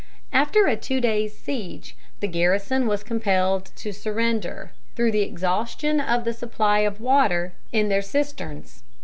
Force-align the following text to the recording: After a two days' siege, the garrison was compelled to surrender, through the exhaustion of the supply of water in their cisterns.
After 0.33 0.65
a 0.65 0.75
two 0.75 0.99
days' 0.99 1.37
siege, 1.37 1.95
the 2.21 2.27
garrison 2.27 2.87
was 2.87 3.03
compelled 3.03 3.65
to 3.75 3.93
surrender, 3.93 4.71
through 4.95 5.11
the 5.11 5.21
exhaustion 5.21 5.99
of 5.99 6.23
the 6.23 6.33
supply 6.33 6.79
of 6.79 6.99
water 6.99 7.53
in 7.71 7.87
their 7.89 8.01
cisterns. 8.01 8.81